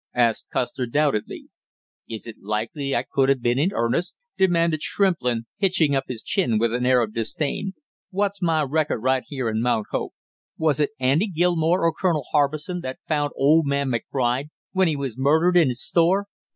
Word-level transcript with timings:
asked 0.15 0.47
Custer 0.51 0.87
doubtingly. 0.87 1.49
"Is 2.09 2.25
it 2.25 2.41
likely 2.41 2.95
I 2.95 3.03
could 3.03 3.29
have 3.29 3.43
been 3.43 3.59
in 3.59 3.71
earnest?" 3.71 4.15
demanded 4.35 4.81
Shrimplin, 4.81 5.43
hitching 5.57 5.95
up 5.95 6.05
his 6.07 6.23
chin 6.23 6.57
with 6.57 6.73
an 6.73 6.87
air 6.87 7.03
of 7.03 7.13
disdain. 7.13 7.75
"What's 8.09 8.41
my 8.41 8.63
record 8.63 8.97
right 9.01 9.21
here 9.27 9.47
in 9.47 9.61
Mount 9.61 9.85
Hope? 9.91 10.15
Was 10.57 10.79
it 10.79 10.89
Andy 10.99 11.27
Gilmore 11.27 11.83
or 11.83 11.93
Colonel 11.93 12.25
Harbison 12.31 12.81
that 12.81 12.97
found 13.07 13.31
old 13.35 13.67
man 13.67 13.91
McBride 13.91 14.47
when 14.71 14.87
he 14.87 14.95
was 14.95 15.19
murdered 15.19 15.55
in 15.55 15.67
his 15.67 15.83
store?" 15.83 16.25